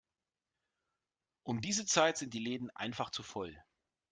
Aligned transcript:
Um 1.43 1.61
diese 1.61 1.85
Zeit 1.85 2.17
sind 2.17 2.33
die 2.33 2.39
Läden 2.39 2.71
einfach 2.75 3.11
zu 3.11 3.21
voll. 3.21 3.55